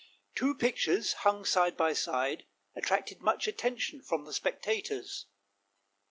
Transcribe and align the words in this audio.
Two 0.33 0.55
pictures 0.55 1.13
hung 1.21 1.45
side 1.45 1.77
by 1.77 1.93
side 1.93 2.47
attracted 2.75 3.21
much 3.21 3.47
attention 3.47 4.01
from 4.01 4.25
the 4.25 4.33
spectators. 4.33 5.27